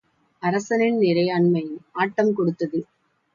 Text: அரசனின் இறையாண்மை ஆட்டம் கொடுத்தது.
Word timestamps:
அரசனின் 0.43 0.97
இறையாண்மை 1.01 1.63
ஆட்டம் 1.91 2.33
கொடுத்தது. 2.33 2.79